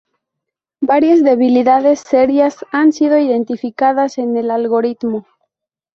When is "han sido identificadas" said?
2.71-4.17